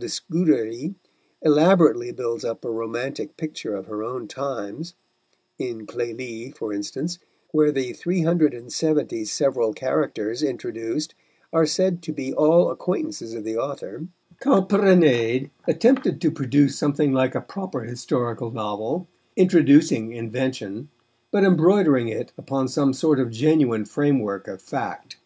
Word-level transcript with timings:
de 0.00 0.06
Scudéry 0.06 0.94
elaborately 1.42 2.12
builds 2.12 2.44
up 2.44 2.64
a 2.64 2.70
romantic 2.70 3.36
picture 3.36 3.74
of 3.74 3.86
her 3.86 4.04
own 4.04 4.28
times 4.28 4.94
(in 5.58 5.88
Clélie, 5.88 6.56
for 6.56 6.72
instance, 6.72 7.18
where 7.50 7.72
the 7.72 7.92
three 7.94 8.20
hundred 8.22 8.54
and 8.54 8.72
seventy 8.72 9.24
several 9.24 9.72
characters 9.72 10.40
introduced 10.40 11.16
are 11.52 11.66
said 11.66 12.00
to 12.00 12.12
be 12.12 12.32
all 12.32 12.70
acquaintances 12.70 13.34
of 13.34 13.42
the 13.42 13.56
author), 13.56 14.06
Calprenède 14.40 15.50
attempted 15.66 16.20
to 16.20 16.30
produce 16.30 16.78
something 16.78 17.12
like 17.12 17.34
a 17.34 17.40
proper 17.40 17.80
historical 17.80 18.52
novel, 18.52 19.08
introducing 19.34 20.12
invention, 20.12 20.90
but 21.32 21.42
embroidering 21.42 22.06
it 22.06 22.32
upon 22.38 22.68
some 22.68 22.92
sort 22.92 23.18
of 23.18 23.32
genuine 23.32 23.84
framework 23.84 24.46
of 24.46 24.62
fact. 24.62 25.16